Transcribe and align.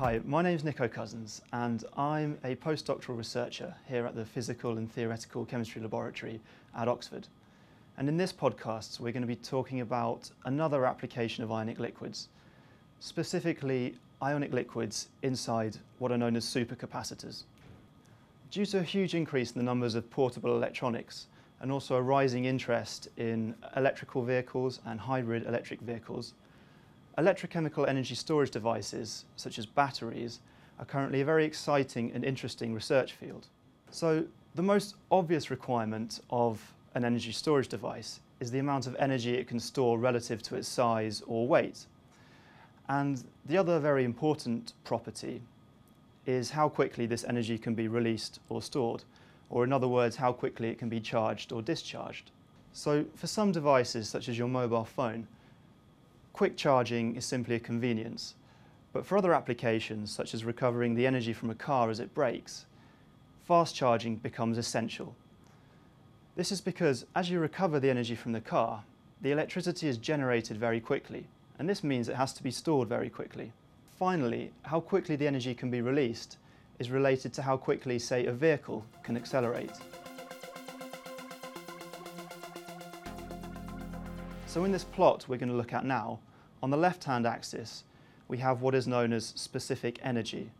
Hi, 0.00 0.18
my 0.24 0.40
name 0.40 0.56
is 0.56 0.64
Nico 0.64 0.88
Cousins 0.88 1.42
and 1.52 1.84
I'm 1.94 2.38
a 2.42 2.56
postdoctoral 2.56 3.18
researcher 3.18 3.74
here 3.86 4.06
at 4.06 4.14
the 4.14 4.24
Physical 4.24 4.78
and 4.78 4.90
Theoretical 4.90 5.44
Chemistry 5.44 5.82
Laboratory 5.82 6.40
at 6.74 6.88
Oxford. 6.88 7.28
And 7.98 8.08
in 8.08 8.16
this 8.16 8.32
podcast 8.32 8.98
we're 8.98 9.12
going 9.12 9.20
to 9.20 9.28
be 9.28 9.36
talking 9.36 9.82
about 9.82 10.30
another 10.46 10.86
application 10.86 11.44
of 11.44 11.52
ionic 11.52 11.78
liquids, 11.78 12.28
specifically 13.00 13.94
ionic 14.22 14.54
liquids 14.54 15.10
inside 15.20 15.76
what 15.98 16.10
are 16.10 16.16
known 16.16 16.34
as 16.34 16.46
supercapacitors. 16.46 17.42
Due 18.50 18.64
to 18.64 18.78
a 18.78 18.82
huge 18.82 19.14
increase 19.14 19.52
in 19.52 19.58
the 19.58 19.64
numbers 19.66 19.96
of 19.96 20.08
portable 20.08 20.56
electronics 20.56 21.26
and 21.60 21.70
also 21.70 21.96
a 21.96 22.00
rising 22.00 22.46
interest 22.46 23.08
in 23.18 23.54
electrical 23.76 24.22
vehicles 24.22 24.80
and 24.86 24.98
hybrid 24.98 25.44
electric 25.44 25.78
vehicles, 25.80 26.32
electrochemical 27.18 27.88
energy 27.88 28.14
storage 28.14 28.50
devices, 28.50 29.24
such 29.36 29.58
as 29.58 29.66
batteries, 29.66 30.40
are 30.78 30.84
currently 30.84 31.20
a 31.20 31.24
very 31.24 31.44
exciting 31.44 32.10
and 32.14 32.24
interesting 32.24 32.72
research 32.72 33.12
field. 33.12 33.48
So 33.90 34.24
the 34.54 34.62
most 34.62 34.96
obvious 35.10 35.50
requirement 35.50 36.20
of 36.30 36.74
an 36.94 37.04
energy 37.04 37.32
storage 37.32 37.68
device 37.68 38.20
is 38.40 38.50
the 38.50 38.58
amount 38.58 38.86
of 38.86 38.96
energy 38.98 39.34
it 39.34 39.46
can 39.46 39.60
store 39.60 39.98
relative 39.98 40.42
to 40.42 40.56
its 40.56 40.68
size 40.68 41.22
or 41.26 41.46
weight. 41.46 41.86
And 42.88 43.22
the 43.46 43.58
other 43.58 43.78
very 43.78 44.04
important 44.04 44.72
property 44.84 45.42
is 46.26 46.50
how 46.50 46.68
quickly 46.68 47.06
this 47.06 47.24
energy 47.24 47.58
can 47.58 47.74
be 47.74 47.88
released 47.88 48.40
or 48.48 48.62
stored, 48.62 49.04
or 49.50 49.64
in 49.64 49.72
other 49.72 49.88
words, 49.88 50.16
how 50.16 50.32
quickly 50.32 50.68
it 50.68 50.78
can 50.78 50.88
be 50.88 51.00
charged 51.00 51.52
or 51.52 51.62
discharged. 51.62 52.30
So 52.72 53.04
for 53.14 53.26
some 53.26 53.52
devices, 53.52 54.08
such 54.08 54.28
as 54.28 54.38
your 54.38 54.48
mobile 54.48 54.84
phone, 54.84 55.26
quick 56.32 56.56
charging 56.56 57.16
is 57.16 57.24
simply 57.24 57.54
a 57.54 57.60
convenience. 57.60 58.34
But 58.92 59.06
for 59.06 59.16
other 59.16 59.34
applications, 59.34 60.10
such 60.10 60.34
as 60.34 60.44
recovering 60.44 60.94
the 60.94 61.06
energy 61.06 61.32
from 61.32 61.50
a 61.50 61.54
car 61.54 61.90
as 61.90 62.00
it 62.00 62.14
brakes, 62.14 62.66
fast 63.44 63.74
charging 63.74 64.16
becomes 64.16 64.58
essential. 64.58 65.14
This 66.36 66.52
is 66.52 66.60
because 66.60 67.06
as 67.14 67.30
you 67.30 67.38
recover 67.38 67.78
the 67.78 67.90
energy 67.90 68.14
from 68.14 68.32
the 68.32 68.40
car, 68.40 68.82
the 69.22 69.32
electricity 69.32 69.88
is 69.88 69.98
generated 69.98 70.56
very 70.56 70.80
quickly, 70.80 71.26
and 71.58 71.68
this 71.68 71.84
means 71.84 72.08
it 72.08 72.16
has 72.16 72.32
to 72.32 72.42
be 72.42 72.50
stored 72.50 72.88
very 72.88 73.10
quickly. 73.10 73.52
Finally, 73.98 74.50
how 74.62 74.80
quickly 74.80 75.16
the 75.16 75.26
energy 75.26 75.54
can 75.54 75.70
be 75.70 75.82
released 75.82 76.38
is 76.78 76.90
related 76.90 77.32
to 77.34 77.42
how 77.42 77.56
quickly, 77.56 77.98
say, 77.98 78.24
a 78.24 78.32
vehicle 78.32 78.84
can 79.02 79.16
accelerate. 79.16 79.72
So 84.50 84.64
in 84.64 84.72
this 84.72 84.82
plot 84.82 85.26
we're 85.28 85.36
going 85.36 85.48
to 85.48 85.54
look 85.54 85.72
at 85.72 85.84
now, 85.84 86.18
on 86.60 86.70
the 86.70 86.76
left-hand 86.76 87.24
axis, 87.24 87.84
we 88.26 88.38
have 88.38 88.62
what 88.62 88.74
is 88.74 88.88
known 88.88 89.12
as 89.12 89.32
specific 89.36 90.00
energy. 90.02 90.50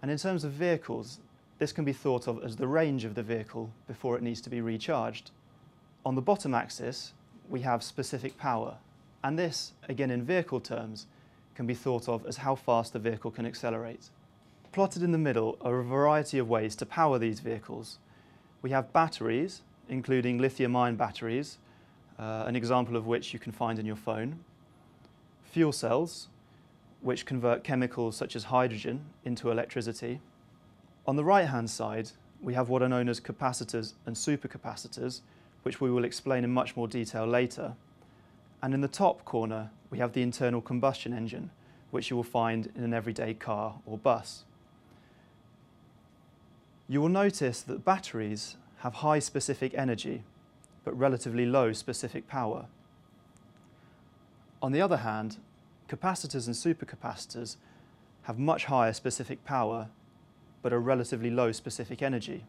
And 0.00 0.10
in 0.10 0.16
terms 0.16 0.44
of 0.44 0.52
vehicles, 0.52 1.20
this 1.58 1.72
can 1.72 1.84
be 1.84 1.92
thought 1.92 2.26
of 2.26 2.42
as 2.42 2.56
the 2.56 2.66
range 2.66 3.04
of 3.04 3.14
the 3.14 3.22
vehicle 3.22 3.70
before 3.86 4.16
it 4.16 4.22
needs 4.22 4.40
to 4.40 4.48
be 4.48 4.62
recharged. 4.62 5.30
On 6.06 6.14
the 6.14 6.22
bottom 6.22 6.54
axis, 6.54 7.12
we 7.50 7.60
have 7.60 7.82
specific 7.82 8.38
power. 8.38 8.78
And 9.22 9.38
this, 9.38 9.72
again 9.90 10.10
in 10.10 10.24
vehicle 10.24 10.60
terms, 10.60 11.06
can 11.54 11.66
be 11.66 11.74
thought 11.74 12.08
of 12.08 12.24
as 12.24 12.38
how 12.38 12.54
fast 12.54 12.94
the 12.94 12.98
vehicle 12.98 13.30
can 13.30 13.44
accelerate. 13.44 14.08
Plotted 14.72 15.02
in 15.02 15.12
the 15.12 15.18
middle 15.18 15.58
are 15.60 15.80
a 15.80 15.84
variety 15.84 16.38
of 16.38 16.48
ways 16.48 16.74
to 16.76 16.86
power 16.86 17.18
these 17.18 17.40
vehicles. 17.40 17.98
We 18.62 18.70
have 18.70 18.94
batteries, 18.94 19.60
including 19.86 20.38
lithium-ion 20.38 20.96
batteries, 20.96 21.58
uh, 22.18 22.44
an 22.46 22.56
example 22.56 22.96
of 22.96 23.06
which 23.06 23.32
you 23.32 23.38
can 23.38 23.52
find 23.52 23.78
in 23.78 23.86
your 23.86 23.96
phone 23.96 24.38
fuel 25.52 25.70
cells, 25.70 26.28
which 27.02 27.26
convert 27.26 27.62
chemicals 27.62 28.16
such 28.16 28.34
as 28.34 28.44
hydrogen 28.44 29.04
into 29.22 29.50
electricity. 29.50 30.18
On 31.06 31.14
the 31.14 31.24
right-hand 31.24 31.68
side, 31.68 32.10
we 32.40 32.54
have 32.54 32.70
what 32.70 32.82
are 32.82 32.88
known 32.88 33.08
as 33.08 33.20
capacitors 33.20 33.92
and 34.06 34.16
supercapacitors, 34.16 35.20
which 35.62 35.78
we 35.78 35.90
will 35.90 36.04
explain 36.04 36.42
in 36.42 36.50
much 36.50 36.74
more 36.74 36.88
detail 36.88 37.26
later. 37.26 37.74
And 38.62 38.72
in 38.72 38.80
the 38.80 38.88
top 38.88 39.26
corner, 39.26 39.70
we 39.90 39.98
have 39.98 40.14
the 40.14 40.22
internal 40.22 40.62
combustion 40.62 41.12
engine, 41.12 41.50
which 41.90 42.08
you 42.08 42.16
will 42.16 42.22
find 42.22 42.72
in 42.74 42.82
an 42.82 42.94
everyday 42.94 43.34
car 43.34 43.74
or 43.84 43.98
bus. 43.98 44.44
You 46.88 47.02
will 47.02 47.10
notice 47.10 47.60
that 47.62 47.84
batteries 47.84 48.56
have 48.78 48.94
high 48.94 49.18
specific 49.18 49.74
energy, 49.74 50.22
but 50.84 50.98
relatively 50.98 51.46
low 51.46 51.72
specific 51.72 52.26
power. 52.28 52.66
On 54.60 54.72
the 54.72 54.80
other 54.80 54.98
hand, 54.98 55.38
capacitors 55.88 56.46
and 56.46 56.54
supercapacitors 56.54 57.56
have 58.22 58.38
much 58.38 58.66
higher 58.66 58.92
specific 58.92 59.44
power 59.44 59.88
but 60.62 60.72
a 60.72 60.78
relatively 60.78 61.30
low 61.30 61.52
specific 61.52 62.02
energy. 62.02 62.44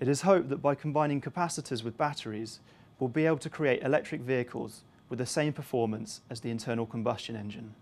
It 0.00 0.08
is 0.08 0.22
hoped 0.22 0.48
that 0.48 0.62
by 0.62 0.74
combining 0.74 1.20
capacitors 1.20 1.84
with 1.84 1.98
batteries, 1.98 2.60
we'll 2.98 3.08
be 3.08 3.26
able 3.26 3.38
to 3.38 3.50
create 3.50 3.82
electric 3.82 4.22
vehicles 4.22 4.82
with 5.08 5.18
the 5.18 5.26
same 5.26 5.52
performance 5.52 6.22
as 6.30 6.40
the 6.40 6.50
internal 6.50 6.86
combustion 6.86 7.36
engine. 7.36 7.74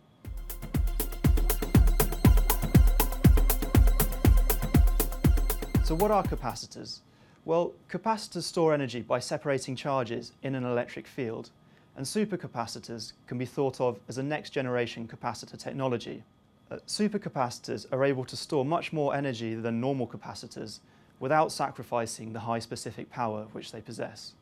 So 5.84 5.94
what 5.94 6.10
are 6.10 6.22
capacitors? 6.22 7.00
Well, 7.47 7.73
capacitors 7.89 8.43
store 8.43 8.75
energy 8.75 9.01
by 9.01 9.19
separating 9.19 9.75
charges 9.75 10.33
in 10.43 10.55
an 10.55 10.65
electric 10.65 11.06
field 11.06 11.51
and 11.97 12.05
supercapacitors 12.05 13.15
can 13.27 13.39
be 13.39 13.47
thought 13.47 13.81
of 13.81 13.99
as 14.09 14.19
a 14.19 14.23
next 14.23 14.51
generation 14.51 15.09
capacitor 15.09 15.59
technology. 15.59 16.23
Uh, 16.71 16.77
supercapacitors 16.87 17.91
are 17.93 18.05
able 18.05 18.25
to 18.27 18.37
store 18.37 18.67
much 18.67 18.93
more 18.93 19.15
energy 19.15 19.55
than 19.55 19.81
normal 19.81 20.06
capacitors 20.06 20.81
without 21.19 21.51
sacrificing 21.51 22.34
the 22.34 22.41
high 22.41 22.59
specific 22.59 23.11
power 23.11 23.47
which 23.53 23.72
they 23.72 23.81
possess. 23.81 24.34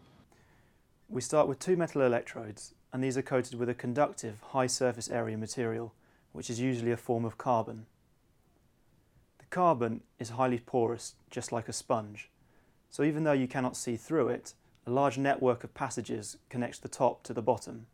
We 1.09 1.21
start 1.21 1.47
with 1.47 1.61
two 1.61 1.77
metal 1.77 2.03
electrodes 2.03 2.75
and 2.93 3.03
these 3.03 3.17
are 3.17 3.23
coated 3.23 3.61
with 3.61 3.69
a 3.69 3.75
conductive 3.75 4.41
high 4.41 4.67
surface 4.67 5.09
area 5.09 5.39
material 5.39 5.95
which 6.33 6.51
is 6.51 6.59
usually 6.59 6.91
a 6.91 6.97
form 6.97 7.25
of 7.25 7.39
carbon. 7.39 7.87
The 9.39 9.47
carbon 9.51 10.01
is 10.19 10.31
highly 10.31 10.59
porous 10.59 11.15
just 11.31 11.53
like 11.53 11.69
a 11.69 11.73
sponge 11.73 12.29
so 12.91 13.03
even 13.03 13.25
though 13.25 13.33
you 13.33 13.49
cannot 13.49 13.77
see 13.77 13.97
through 13.97 14.29
it 14.29 14.55
a 14.87 14.91
large 14.91 15.19
network 15.19 15.65
of 15.65 15.75
passages 15.75 16.39
connects 16.49 16.79
the 16.79 16.89
top 16.89 17.23
to 17.23 17.35
the 17.35 17.43
bottom. 17.43 17.87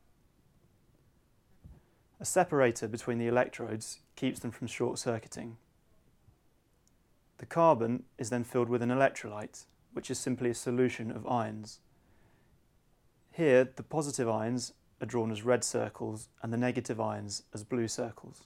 A 2.21 2.25
separator 2.25 2.87
between 2.87 3.19
the 3.19 3.27
electrodes 3.27 3.99
keeps 4.15 4.38
them 4.38 4.53
from 4.53 4.69
short-circuiting. 4.69 5.56
The 7.38 7.47
carbon 7.47 8.04
is 8.16 8.31
then 8.31 8.44
filled 8.44 8.69
with 8.69 8.81
an 8.81 8.91
electrolyte, 8.91 9.65
which 9.93 10.10
is 10.10 10.19
simply 10.19 10.50
a 10.50 10.54
solution 10.54 11.10
of 11.10 11.27
ions. 11.27 11.81
Here, 13.33 13.65
the 13.65 13.83
positive 13.83 14.28
ions 14.28 14.72
are 15.03 15.06
drawn 15.06 15.33
as 15.33 15.43
red 15.43 15.65
circles 15.65 16.28
and 16.43 16.53
the 16.53 16.56
negative 16.56 17.00
ions 17.00 17.43
as 17.53 17.65
blue 17.65 17.88
circles. 17.88 18.44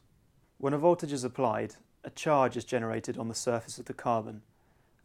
When 0.56 0.72
a 0.72 0.78
voltage 0.78 1.12
is 1.12 1.22
applied, 1.22 1.74
a 2.02 2.10
charge 2.10 2.56
is 2.56 2.64
generated 2.64 3.18
on 3.18 3.28
the 3.28 3.34
surface 3.34 3.78
of 3.78 3.84
the 3.84 3.92
carbon, 3.92 4.42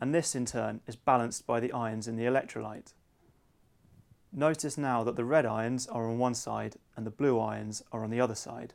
and 0.03 0.13
this 0.13 0.35
in 0.35 0.45
turn 0.45 0.81
is 0.85 0.97
balanced 0.97 1.47
by 1.47 1.61
the 1.61 1.71
ions 1.71 2.09
in 2.09 2.17
the 2.17 2.25
electrolyte. 2.25 2.91
Notice 4.33 4.77
now 4.77 5.01
that 5.01 5.15
the 5.15 5.23
red 5.23 5.45
ions 5.45 5.87
are 5.87 6.09
on 6.09 6.17
one 6.17 6.33
side 6.33 6.75
and 6.97 7.05
the 7.05 7.09
blue 7.09 7.39
ions 7.39 7.81
are 7.93 8.03
on 8.03 8.09
the 8.09 8.19
other 8.19 8.35
side. 8.35 8.73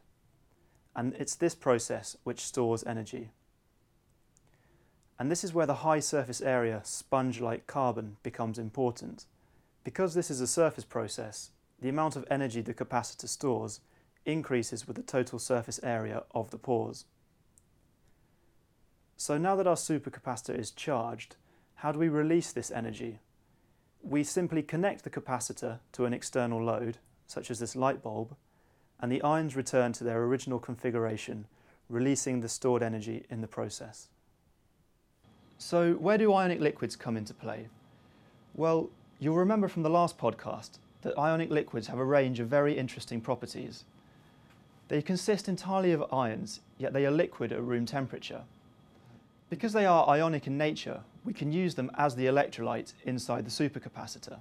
And 0.97 1.13
it's 1.19 1.35
this 1.35 1.55
process 1.55 2.17
which 2.25 2.41
stores 2.41 2.83
energy. 2.85 3.29
And 5.19 5.31
this 5.31 5.45
is 5.45 5.53
where 5.53 5.67
the 5.67 5.85
high 5.85 6.01
surface 6.01 6.41
area 6.41 6.81
sponge-like 6.83 7.67
carbon 7.67 8.17
becomes 8.23 8.59
important. 8.59 9.27
Because 9.85 10.15
this 10.15 10.31
is 10.31 10.41
a 10.41 10.47
surface 10.47 10.87
process, 10.87 11.51
the 11.79 11.91
amount 11.91 12.17
of 12.17 12.25
energy 12.31 12.63
the 12.63 12.73
capacitor 12.73 13.29
stores 13.29 13.81
increases 14.25 14.87
with 14.89 14.97
the 14.97 15.03
total 15.03 15.39
surface 15.39 15.79
area 15.83 16.23
of 16.35 16.53
the 16.53 16.57
pores. 16.57 17.05
So 19.19 19.37
now 19.37 19.55
that 19.57 19.67
our 19.67 19.77
supercapacitor 19.77 20.59
is 20.59 20.71
charged, 20.71 21.37
how 21.75 21.93
do 21.93 21.99
we 21.99 22.09
release 22.09 22.53
this 22.53 22.71
energy? 22.71 23.19
we 24.03 24.25
simply 24.25 24.63
connect 24.63 25.05
the 25.05 25.11
capacitor 25.11 25.79
to 25.93 26.05
an 26.05 26.13
external 26.13 26.63
load, 26.63 26.99
such 27.27 27.51
as 27.51 27.59
this 27.59 27.77
light 27.77 28.03
bulb, 28.03 28.35
and 29.01 29.11
the 29.11 29.23
ions 29.23 29.57
return 29.57 29.93
to 29.93 30.05
their 30.05 30.23
original 30.23 30.59
configuration, 30.59 31.47
releasing 31.89 32.41
the 32.41 32.49
stored 32.49 32.83
energy 32.83 33.25
in 33.31 33.41
the 33.41 33.47
process. 33.47 34.09
So 35.59 35.95
where 35.95 36.19
do 36.19 36.33
ionic 36.33 36.61
liquids 36.61 36.97
come 36.97 37.17
into 37.17 37.35
play? 37.35 37.69
Well, 38.55 38.91
you'll 39.19 39.37
remember 39.37 39.69
from 39.69 39.83
the 39.83 39.91
last 39.91 40.19
podcast 40.19 40.79
that 41.03 41.19
ionic 41.19 41.51
liquids 41.51 41.89
have 41.89 41.99
a 41.99 42.05
range 42.05 42.41
of 42.41 42.49
very 42.49 42.77
interesting 42.77 43.21
properties. 43.21 43.85
They 44.89 45.03
consist 45.03 45.49
entirely 45.49 45.93
of 45.93 46.13
ions, 46.13 46.61
yet 46.79 46.93
they 46.93 47.05
are 47.05 47.11
liquid 47.11 47.53
at 47.53 47.63
room 47.63 47.87
temperature. 47.87 48.43
Because 49.51 49.73
they 49.73 49.87
are 49.87 50.09
ionic 50.09 50.47
in 50.47 50.59
nature, 50.59 51.01
we 51.25 51.33
can 51.33 51.51
use 51.51 51.75
them 51.75 51.91
as 51.97 52.15
the 52.15 52.27
electrolyte 52.27 52.93
inside 53.05 53.47
the 53.47 53.51
supercapacitor. 53.51 54.39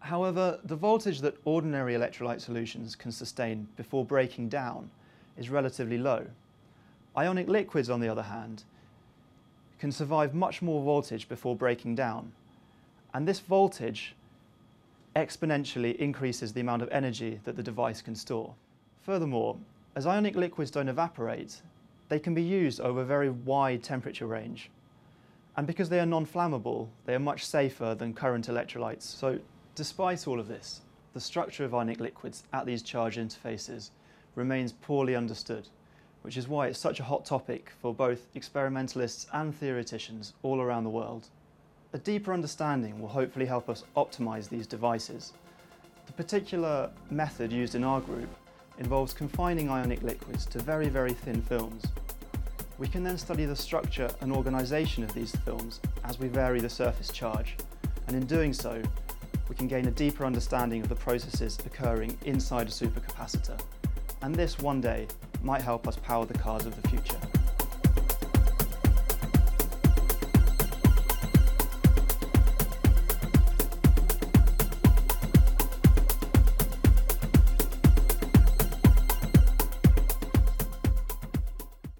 However, 0.00 0.58
the 0.64 0.76
voltage 0.76 1.20
that 1.20 1.36
ordinary 1.44 1.94
electrolyte 1.94 2.40
solutions 2.40 2.94
can 2.94 3.12
sustain 3.12 3.68
before 3.76 4.04
breaking 4.04 4.48
down 4.48 4.90
is 5.36 5.50
relatively 5.50 5.98
low. 5.98 6.26
Ionic 7.16 7.48
liquids, 7.48 7.90
on 7.90 8.00
the 8.00 8.08
other 8.08 8.22
hand, 8.22 8.64
can 9.78 9.90
survive 9.90 10.34
much 10.34 10.60
more 10.60 10.82
voltage 10.82 11.28
before 11.28 11.56
breaking 11.56 11.94
down. 11.94 12.32
And 13.14 13.26
this 13.26 13.40
voltage 13.40 14.14
exponentially 15.16 15.96
increases 15.96 16.52
the 16.52 16.60
amount 16.60 16.82
of 16.82 16.88
energy 16.90 17.40
that 17.44 17.56
the 17.56 17.62
device 17.62 18.02
can 18.02 18.14
store. 18.14 18.54
Furthermore, 19.02 19.56
as 19.96 20.06
ionic 20.06 20.36
liquids 20.36 20.70
don't 20.70 20.88
evaporate, 20.88 21.62
they 22.10 22.18
can 22.18 22.34
be 22.34 22.42
used 22.42 22.80
over 22.80 23.00
a 23.00 23.04
very 23.04 23.30
wide 23.30 23.82
temperature 23.82 24.26
range. 24.26 24.68
And 25.56 25.66
because 25.66 25.88
they 25.88 26.00
are 26.00 26.06
non-flammable, 26.06 26.88
they 27.06 27.14
are 27.14 27.20
much 27.20 27.46
safer 27.46 27.94
than 27.94 28.12
current 28.12 28.48
electrolytes. 28.48 29.02
So 29.02 29.38
despite 29.76 30.26
all 30.26 30.40
of 30.40 30.48
this, 30.48 30.82
the 31.14 31.20
structure 31.20 31.64
of 31.64 31.74
ionic 31.74 32.00
liquids 32.00 32.42
at 32.52 32.66
these 32.66 32.82
charge 32.82 33.16
interfaces 33.16 33.90
remains 34.34 34.72
poorly 34.72 35.14
understood, 35.14 35.68
which 36.22 36.36
is 36.36 36.48
why 36.48 36.66
it's 36.66 36.78
such 36.78 36.98
a 36.98 37.04
hot 37.04 37.24
topic 37.24 37.72
for 37.80 37.94
both 37.94 38.26
experimentalists 38.34 39.26
and 39.32 39.54
theoreticians 39.54 40.34
all 40.42 40.60
around 40.60 40.84
the 40.84 40.90
world. 40.90 41.28
A 41.92 41.98
deeper 41.98 42.32
understanding 42.32 43.00
will 43.00 43.08
hopefully 43.08 43.46
help 43.46 43.68
us 43.68 43.84
optimize 43.96 44.48
these 44.48 44.66
devices. 44.66 45.32
The 46.06 46.12
particular 46.12 46.90
method 47.10 47.52
used 47.52 47.76
in 47.76 47.84
our 47.84 48.00
group 48.00 48.28
involves 48.78 49.12
confining 49.12 49.70
ionic 49.70 50.02
liquids 50.02 50.46
to 50.46 50.58
very, 50.58 50.88
very 50.88 51.12
thin 51.12 51.42
films. 51.42 51.84
We 52.80 52.88
can 52.88 53.04
then 53.04 53.18
study 53.18 53.44
the 53.44 53.54
structure 53.54 54.08
and 54.22 54.32
organisation 54.32 55.04
of 55.04 55.12
these 55.12 55.36
films 55.44 55.80
as 56.04 56.18
we 56.18 56.28
vary 56.28 56.60
the 56.60 56.70
surface 56.70 57.12
charge, 57.12 57.56
and 58.06 58.16
in 58.16 58.24
doing 58.24 58.54
so, 58.54 58.80
we 59.50 59.54
can 59.54 59.68
gain 59.68 59.86
a 59.86 59.90
deeper 59.90 60.24
understanding 60.24 60.80
of 60.80 60.88
the 60.88 60.94
processes 60.94 61.58
occurring 61.66 62.16
inside 62.24 62.68
a 62.68 62.70
supercapacitor. 62.70 63.60
And 64.22 64.34
this 64.34 64.58
one 64.58 64.80
day 64.80 65.08
might 65.42 65.60
help 65.60 65.86
us 65.86 65.96
power 65.96 66.24
the 66.24 66.38
cars 66.38 66.64
of 66.64 66.80
the 66.80 66.88
future. 66.88 67.18